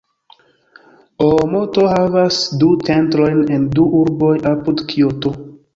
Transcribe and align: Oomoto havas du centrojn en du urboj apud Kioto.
Oomoto 1.25 1.85
havas 1.91 2.41
du 2.65 2.73
centrojn 2.89 3.45
en 3.59 3.71
du 3.79 3.87
urboj 4.03 4.35
apud 4.55 4.89
Kioto. 4.93 5.39